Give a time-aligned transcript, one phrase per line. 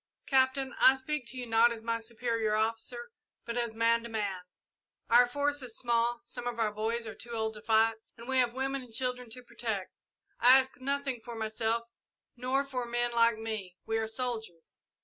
[0.25, 3.11] "Captain, I speak to you not as my superior officer,
[3.45, 4.41] but as man to man.
[5.11, 8.39] Our force is small, some of our boys are too old to fight, and we
[8.39, 9.99] have women and children to protect.
[10.39, 11.83] I ask nothing for myself,
[12.35, 14.77] nor for men like me we are soldiers.